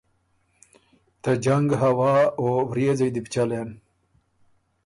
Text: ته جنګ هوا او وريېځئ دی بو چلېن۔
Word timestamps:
ته 1.21 1.31
جنګ 1.45 1.67
هوا 1.81 2.15
او 2.39 2.47
وريېځئ 2.69 3.09
دی 3.13 3.21
بو 3.23 3.29
چلېن۔ 3.33 3.69